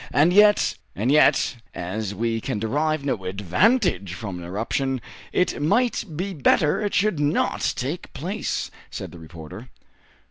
And 0.11 0.33
yet" 0.33 0.77
"And 0.95 1.11
yet, 1.11 1.57
as 1.75 2.15
we 2.15 2.41
can 2.41 2.57
derive 2.57 3.05
no 3.05 3.23
advantage 3.25 4.15
from 4.15 4.39
an 4.39 4.43
eruption, 4.45 4.99
it 5.31 5.61
might 5.61 6.17
be 6.17 6.33
better 6.33 6.81
it 6.83 6.95
should 6.95 7.19
not 7.19 7.73
take 7.77 8.11
place," 8.11 8.71
said 8.89 9.11
the 9.11 9.19
reporter. 9.19 9.69